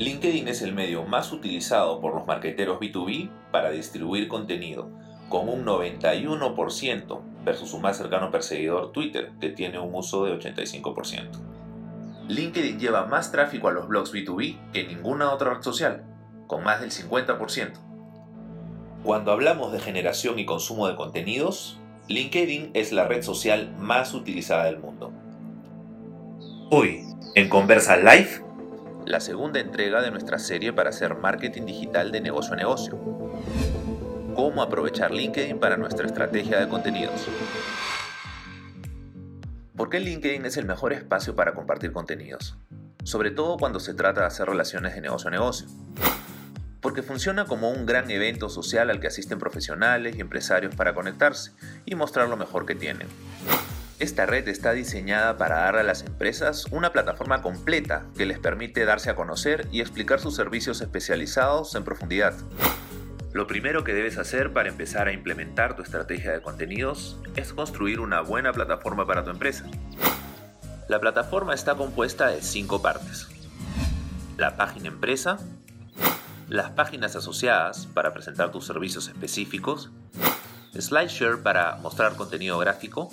LinkedIn 0.00 0.48
es 0.48 0.62
el 0.62 0.72
medio 0.72 1.04
más 1.04 1.30
utilizado 1.30 2.00
por 2.00 2.14
los 2.14 2.26
marqueteros 2.26 2.80
B2B 2.80 3.28
para 3.52 3.68
distribuir 3.68 4.28
contenido, 4.28 4.88
con 5.28 5.46
un 5.46 5.62
91% 5.66 7.20
versus 7.44 7.70
su 7.70 7.78
más 7.80 7.98
cercano 7.98 8.30
perseguidor 8.30 8.92
Twitter, 8.92 9.32
que 9.42 9.50
tiene 9.50 9.78
un 9.78 9.94
uso 9.94 10.24
de 10.24 10.32
85%. 10.38 11.28
LinkedIn 12.28 12.80
lleva 12.80 13.04
más 13.04 13.30
tráfico 13.30 13.68
a 13.68 13.72
los 13.72 13.88
blogs 13.88 14.14
B2B 14.14 14.72
que 14.72 14.86
ninguna 14.86 15.34
otra 15.34 15.52
red 15.52 15.62
social, 15.62 16.02
con 16.46 16.64
más 16.64 16.80
del 16.80 16.92
50%. 16.92 17.72
Cuando 19.04 19.32
hablamos 19.32 19.70
de 19.70 19.80
generación 19.80 20.38
y 20.38 20.46
consumo 20.46 20.88
de 20.88 20.96
contenidos, 20.96 21.78
LinkedIn 22.08 22.70
es 22.72 22.92
la 22.92 23.06
red 23.06 23.22
social 23.22 23.70
más 23.78 24.14
utilizada 24.14 24.64
del 24.64 24.78
mundo. 24.78 25.12
Hoy, 26.70 27.04
en 27.34 27.50
Conversa 27.50 27.98
Live, 27.98 28.48
la 29.06 29.20
segunda 29.20 29.60
entrega 29.60 30.02
de 30.02 30.10
nuestra 30.10 30.38
serie 30.38 30.72
para 30.72 30.90
hacer 30.90 31.14
marketing 31.16 31.66
digital 31.66 32.12
de 32.12 32.20
negocio 32.20 32.54
a 32.54 32.56
negocio. 32.56 32.98
Cómo 34.34 34.62
aprovechar 34.62 35.10
LinkedIn 35.10 35.58
para 35.58 35.76
nuestra 35.76 36.06
estrategia 36.06 36.60
de 36.60 36.68
contenidos. 36.68 37.28
¿Por 39.76 39.88
qué 39.88 40.00
LinkedIn 40.00 40.44
es 40.44 40.56
el 40.56 40.66
mejor 40.66 40.92
espacio 40.92 41.34
para 41.34 41.54
compartir 41.54 41.92
contenidos? 41.92 42.56
Sobre 43.02 43.30
todo 43.30 43.56
cuando 43.56 43.80
se 43.80 43.94
trata 43.94 44.20
de 44.20 44.26
hacer 44.26 44.46
relaciones 44.46 44.94
de 44.94 45.00
negocio 45.00 45.28
a 45.28 45.30
negocio. 45.30 45.66
Porque 46.80 47.02
funciona 47.02 47.46
como 47.46 47.70
un 47.70 47.86
gran 47.86 48.10
evento 48.10 48.48
social 48.48 48.90
al 48.90 49.00
que 49.00 49.06
asisten 49.06 49.38
profesionales 49.38 50.16
y 50.16 50.20
empresarios 50.20 50.74
para 50.74 50.94
conectarse 50.94 51.52
y 51.86 51.94
mostrar 51.94 52.28
lo 52.28 52.36
mejor 52.36 52.66
que 52.66 52.74
tienen. 52.74 53.08
Esta 54.00 54.24
red 54.24 54.48
está 54.48 54.72
diseñada 54.72 55.36
para 55.36 55.58
dar 55.58 55.76
a 55.76 55.82
las 55.82 56.00
empresas 56.00 56.64
una 56.70 56.90
plataforma 56.90 57.42
completa 57.42 58.06
que 58.16 58.24
les 58.24 58.38
permite 58.38 58.86
darse 58.86 59.10
a 59.10 59.14
conocer 59.14 59.68
y 59.72 59.82
explicar 59.82 60.20
sus 60.20 60.34
servicios 60.34 60.80
especializados 60.80 61.74
en 61.74 61.84
profundidad. 61.84 62.32
Lo 63.34 63.46
primero 63.46 63.84
que 63.84 63.92
debes 63.92 64.16
hacer 64.16 64.54
para 64.54 64.70
empezar 64.70 65.06
a 65.06 65.12
implementar 65.12 65.76
tu 65.76 65.82
estrategia 65.82 66.32
de 66.32 66.40
contenidos 66.40 67.20
es 67.36 67.52
construir 67.52 68.00
una 68.00 68.22
buena 68.22 68.54
plataforma 68.54 69.06
para 69.06 69.22
tu 69.22 69.28
empresa. 69.28 69.66
La 70.88 70.98
plataforma 70.98 71.52
está 71.52 71.74
compuesta 71.74 72.28
de 72.28 72.40
cinco 72.40 72.80
partes. 72.80 73.28
La 74.38 74.56
página 74.56 74.88
empresa, 74.88 75.38
las 76.48 76.70
páginas 76.70 77.16
asociadas 77.16 77.84
para 77.84 78.14
presentar 78.14 78.50
tus 78.50 78.66
servicios 78.66 79.08
específicos, 79.08 79.90
SlideShare 80.74 81.42
para 81.42 81.76
mostrar 81.76 82.16
contenido 82.16 82.58
gráfico, 82.58 83.10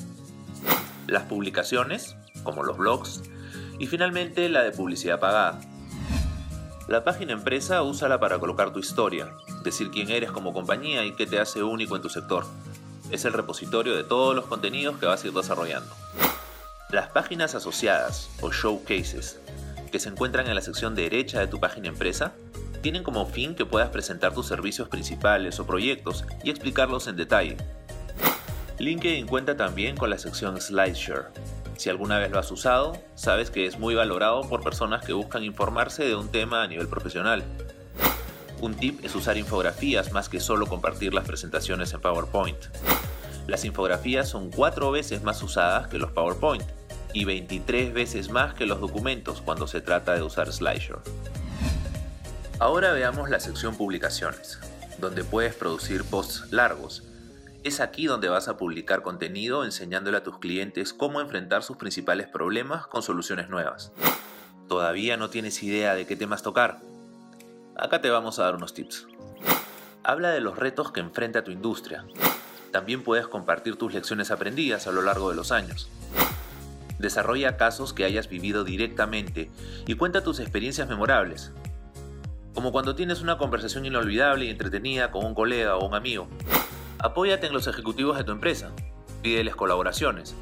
las 1.08 1.23
publicaciones, 1.23 2.16
como 2.44 2.63
los 2.63 2.77
blogs, 2.77 3.23
y 3.80 3.88
finalmente 3.88 4.50
la 4.50 4.63
de 4.63 4.72
publicidad 4.72 5.19
pagada. 5.19 5.59
La 6.88 7.03
página 7.03 7.33
empresa 7.33 7.81
úsala 7.81 8.19
para 8.19 8.39
colocar 8.39 8.72
tu 8.72 8.80
historia, 8.80 9.30
decir 9.63 9.91
quién 9.91 10.09
eres 10.09 10.31
como 10.31 10.53
compañía 10.53 11.03
y 11.05 11.13
qué 11.13 11.25
te 11.25 11.39
hace 11.39 11.63
único 11.63 11.95
en 11.95 12.02
tu 12.02 12.09
sector. 12.09 12.45
Es 13.11 13.25
el 13.25 13.33
repositorio 13.33 13.95
de 13.95 14.03
todos 14.03 14.35
los 14.35 14.45
contenidos 14.45 14.97
que 14.97 15.05
vas 15.05 15.23
a 15.23 15.28
ir 15.28 15.33
desarrollando. 15.33 15.94
Las 16.89 17.09
páginas 17.09 17.55
asociadas 17.55 18.30
o 18.41 18.52
showcases, 18.52 19.39
que 19.91 20.00
se 20.00 20.09
encuentran 20.09 20.47
en 20.47 20.55
la 20.55 20.61
sección 20.61 20.95
derecha 20.95 21.39
de 21.39 21.47
tu 21.47 21.59
página 21.59 21.89
empresa, 21.89 22.33
tienen 22.81 23.03
como 23.03 23.25
fin 23.25 23.55
que 23.55 23.66
puedas 23.66 23.89
presentar 23.89 24.33
tus 24.33 24.47
servicios 24.47 24.88
principales 24.88 25.59
o 25.59 25.66
proyectos 25.66 26.23
y 26.44 26.50
explicarlos 26.50 27.08
en 27.08 27.17
detalle, 27.17 27.58
LinkedIn 28.80 29.25
cuenta 29.25 29.58
también 29.58 29.97
con 29.97 30.11
la 30.11 30.20
sección 30.20 30.61
SlideShare. 30.61 31.30
Si 31.78 31.89
alguna 31.89 32.20
vez 32.20 32.30
lo 32.30 32.38
has 32.38 32.52
usado, 32.52 32.95
sabes 33.16 33.50
que 33.50 33.66
es 33.66 33.80
muy 33.80 33.95
valorado 33.95 34.47
por 34.47 34.64
personas 34.64 35.03
que 35.03 35.14
buscan 35.14 35.44
informarse 35.44 36.03
de 36.03 36.16
un 36.16 36.30
tema 36.30 36.61
a 36.61 36.67
nivel 36.67 36.88
profesional. 36.88 37.44
Un 38.61 38.75
tip 38.75 39.03
es 39.03 39.16
usar 39.16 39.36
infografías 39.36 40.11
más 40.11 40.30
que 40.30 40.39
solo 40.39 40.67
compartir 40.67 41.16
las 41.16 41.25
presentaciones 41.25 41.92
en 41.94 42.02
PowerPoint. 42.02 42.58
Las 43.47 43.66
infografías 43.66 44.29
son 44.29 44.51
cuatro 44.51 44.91
veces 44.91 45.24
más 45.24 45.41
usadas 45.41 45.88
que 45.88 45.97
los 45.97 46.12
PowerPoint 46.12 46.63
y 47.13 47.25
23 47.25 47.94
veces 47.94 48.30
más 48.30 48.53
que 48.53 48.68
los 48.68 48.80
documentos 48.80 49.41
cuando 49.41 49.66
se 49.66 49.81
trata 49.81 50.13
de 50.13 50.22
usar 50.22 50.51
SlideShare. 50.51 51.01
Ahora 52.59 52.91
veamos 52.91 53.31
la 53.31 53.40
sección 53.40 53.75
publicaciones, 53.75 54.59
donde 55.00 55.24
puedes 55.24 55.56
producir 55.56 56.03
posts 56.03 56.51
largos 56.51 57.03
es 57.67 57.81
aquí 57.81 58.05
donde 58.05 58.29
vas 58.29 58.47
a 58.47 58.57
publicar 58.57 59.01
contenido 59.01 59.66
enseñándole 59.66 60.17
a 60.17 60.23
tus 60.23 60.39
clientes 60.39 60.94
cómo 60.94 61.19
enfrentar 61.19 61.63
sus 61.63 61.75
principales 61.75 62.28
problemas 62.28 62.88
con 62.88 63.03
soluciones 63.03 63.50
nuevas. 63.50 63.91
¿Todavía 64.69 65.17
no 65.17 65.29
tienes 65.29 65.61
idea 65.61 65.94
de 65.94 66.07
qué 66.07 66.16
temas 66.16 66.44
tocar? 66.44 66.79
Acá 67.75 68.01
te 68.01 68.09
vamos 68.09 68.39
a 68.39 68.44
dar 68.44 68.56
unos 68.56 68.73
tips. 68.73 69.07
Habla 70.03 70.31
de 70.31 70.39
los 70.39 70.57
retos 70.57 70.91
que 70.91 71.01
enfrenta 71.01 71.44
tu 71.44 71.51
industria. 71.51 72.06
También 72.72 73.03
puedes 73.03 73.27
compartir 73.27 73.75
tus 73.75 73.94
lecciones 73.94 74.31
aprendidas 74.31 74.88
a 74.88 74.91
lo 74.91 75.01
largo 75.01 75.29
de 75.29 75.35
los 75.35 75.51
años. 75.51 75.89
Desarrolla 77.00 77.57
casos 77.57 77.94
que 77.94 78.06
hayas 78.06 78.29
vivido 78.29 78.63
directamente 78.63 79.51
y 79.85 79.95
cuenta 79.95 80.23
tus 80.23 80.39
experiencias 80.39 80.88
memorables. 80.88 81.51
Como 82.53 82.72
cuando 82.72 82.95
tienes 82.95 83.22
una 83.22 83.38
conversación 83.38 83.85
inolvidable 83.85 84.45
y 84.45 84.50
entretenida 84.50 85.11
con 85.11 85.25
un 85.25 85.35
colega 85.35 85.75
o 85.75 85.85
un 85.85 85.94
amigo. 85.94 86.27
Apóyate 87.07 87.47
en 87.47 87.53
los 87.53 87.68
ejecutivos 87.68 88.18
de 88.18 88.25
tu 88.25 88.34
empresa. 88.34 88.73
Pídeles 89.22 89.56
colaboraciones. 89.56 90.35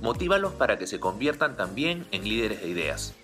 Motívalos 0.00 0.52
para 0.52 0.78
que 0.78 0.86
se 0.86 1.00
conviertan 1.00 1.56
también 1.56 2.06
en 2.12 2.22
líderes 2.22 2.62
de 2.62 2.68
ideas. 2.68 3.16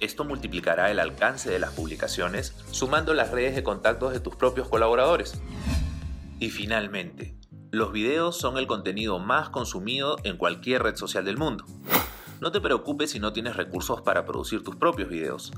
Esto 0.00 0.24
multiplicará 0.24 0.90
el 0.90 0.98
alcance 0.98 1.48
de 1.48 1.60
las 1.60 1.70
publicaciones 1.74 2.56
sumando 2.72 3.14
las 3.14 3.30
redes 3.30 3.54
de 3.54 3.62
contactos 3.62 4.12
de 4.12 4.18
tus 4.18 4.34
propios 4.34 4.68
colaboradores. 4.68 5.40
Y 6.40 6.50
finalmente, 6.50 7.36
los 7.70 7.92
videos 7.92 8.36
son 8.36 8.58
el 8.58 8.66
contenido 8.66 9.20
más 9.20 9.50
consumido 9.50 10.16
en 10.24 10.36
cualquier 10.36 10.82
red 10.82 10.96
social 10.96 11.24
del 11.24 11.38
mundo. 11.38 11.64
No 12.40 12.50
te 12.50 12.60
preocupes 12.60 13.12
si 13.12 13.20
no 13.20 13.32
tienes 13.32 13.54
recursos 13.54 14.02
para 14.02 14.26
producir 14.26 14.64
tus 14.64 14.74
propios 14.74 15.08
videos. 15.08 15.52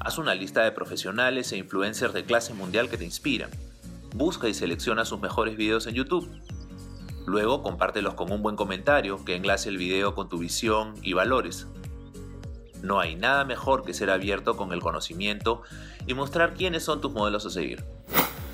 Haz 0.00 0.18
una 0.18 0.34
lista 0.34 0.64
de 0.64 0.72
profesionales 0.72 1.52
e 1.52 1.58
influencers 1.58 2.12
de 2.12 2.24
clase 2.24 2.54
mundial 2.54 2.90
que 2.90 2.96
te 2.96 3.04
inspiran 3.04 3.50
busca 4.14 4.48
y 4.48 4.54
selecciona 4.54 5.04
sus 5.04 5.20
mejores 5.20 5.56
videos 5.56 5.86
en 5.86 5.94
YouTube. 5.94 6.28
Luego 7.26 7.62
compártelos 7.62 8.14
con 8.14 8.32
un 8.32 8.42
buen 8.42 8.56
comentario 8.56 9.24
que 9.24 9.36
enlace 9.36 9.68
el 9.68 9.76
video 9.76 10.14
con 10.14 10.28
tu 10.28 10.38
visión 10.38 10.94
y 11.02 11.12
valores. 11.12 11.66
No 12.82 13.00
hay 13.00 13.16
nada 13.16 13.44
mejor 13.44 13.84
que 13.84 13.92
ser 13.92 14.10
abierto 14.10 14.56
con 14.56 14.72
el 14.72 14.80
conocimiento 14.80 15.62
y 16.06 16.14
mostrar 16.14 16.54
quiénes 16.54 16.84
son 16.84 17.00
tus 17.00 17.12
modelos 17.12 17.44
a 17.44 17.50
seguir. 17.50 17.84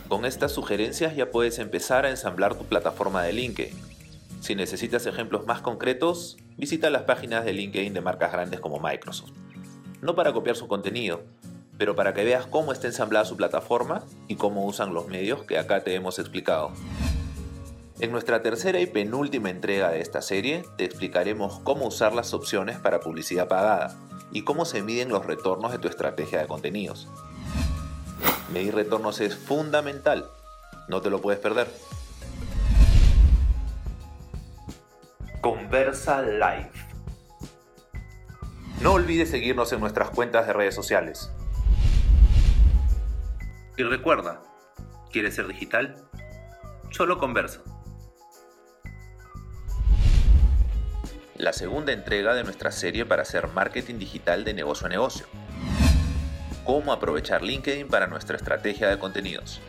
Con 0.09 0.25
estas 0.25 0.53
sugerencias 0.53 1.15
ya 1.17 1.31
puedes 1.31 1.59
empezar 1.59 2.05
a 2.05 2.11
ensamblar 2.11 2.57
tu 2.57 2.65
plataforma 2.65 3.23
de 3.23 3.33
LinkedIn. 3.33 3.75
Si 4.41 4.55
necesitas 4.55 5.07
ejemplos 5.07 5.47
más 5.47 5.61
concretos, 5.61 6.37
visita 6.57 6.91
las 6.91 7.03
páginas 7.03 7.45
de 7.45 7.53
LinkedIn 7.53 7.95
de 7.95 8.01
marcas 8.01 8.33
grandes 8.33 8.61
como 8.61 8.79
Microsoft. 8.81 9.33
No 10.03 10.15
para 10.15 10.33
copiar 10.33 10.57
su 10.57 10.69
contenido, 10.69 11.23
pero 11.79 11.97
para 11.97 12.15
que 12.15 12.25
veas 12.25 12.47
cómo 12.47 12.73
está 12.73 12.87
ensamblada 12.87 13.25
su 13.25 13.37
plataforma 13.37 14.03
y 14.29 14.37
cómo 14.37 14.65
usan 14.65 14.95
los 14.95 15.09
medios 15.09 15.43
que 15.43 15.59
acá 15.59 15.83
te 15.83 15.95
hemos 15.95 16.19
explicado. 16.19 16.73
En 18.01 18.11
nuestra 18.11 18.43
tercera 18.43 18.81
y 18.81 18.87
penúltima 18.87 19.51
entrega 19.51 19.91
de 19.91 20.01
esta 20.01 20.21
serie 20.21 20.65
te 20.77 20.85
explicaremos 20.85 21.61
cómo 21.61 21.87
usar 21.87 22.13
las 22.13 22.35
opciones 22.35 22.79
para 22.79 23.01
publicidad 23.01 23.49
pagada 23.49 23.97
y 24.33 24.43
cómo 24.43 24.65
se 24.65 24.83
miden 24.83 25.11
los 25.11 25.25
retornos 25.25 25.73
de 25.73 25.79
tu 25.79 25.89
estrategia 25.89 26.41
de 26.41 26.47
contenidos. 26.47 27.09
Medir 28.53 28.75
retornos 28.75 29.21
es 29.21 29.37
fundamental, 29.37 30.29
no 30.89 31.01
te 31.01 31.11
lo 31.11 31.21
puedes 31.21 31.41
perder. 31.41 31.69
Conversa 35.41 36.23
Live. 36.23 36.73
No 38.81 38.95
olvides 38.95 39.31
seguirnos 39.31 39.73
en 39.73 39.81
nuestras 39.81 40.11
cuentas 40.11 40.47
de 40.47 40.53
redes 40.53 40.75
sociales. 40.75 41.31
Y 43.77 43.83
recuerda, 43.83 44.41
¿quieres 45.11 45.35
ser 45.35 45.49
digital? 45.49 45.97
Solo 46.91 47.19
conversa. 47.19 47.61
La 51.37 51.53
segunda 51.53 51.93
entrega 51.93 52.35
de 52.35 52.45
nuestra 52.45 52.71
serie 52.71 53.05
para 53.05 53.23
hacer 53.23 53.49
marketing 53.49 53.99
digital 53.99 54.45
de 54.45 54.55
negocio 54.55 54.87
a 54.87 54.91
negocio. 54.91 55.27
Cómo 56.65 56.93
aprovechar 56.93 57.43
LinkedIn 57.43 57.89
para 57.89 58.07
nuestra 58.07 58.37
estrategia 58.37 58.89
de 58.89 58.99
contenidos. 59.01 59.61